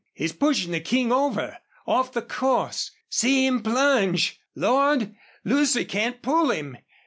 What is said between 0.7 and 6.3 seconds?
the King over off the course! See him plunge! Lord! Lucy can't